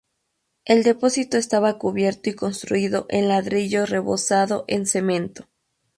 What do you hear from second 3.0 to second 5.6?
en ladrillo rebozado en cemento.